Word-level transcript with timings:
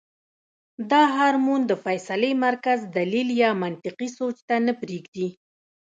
دا 0.91 1.03
هارمون 1.15 1.61
د 1.67 1.71
فېصلې 1.83 2.31
مرکز 2.45 2.79
دليل 2.97 3.29
يا 3.43 3.49
منطقي 3.63 4.07
سوچ 4.17 4.35
ته 4.47 4.55
نۀ 4.65 4.73
پرېږدي- 4.81 5.27